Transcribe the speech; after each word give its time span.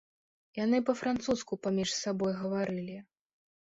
Яны 0.59 0.77
па-французску 0.87 1.53
паміж 1.67 1.89
сабой 2.03 2.33
гаварылі. 2.41 2.97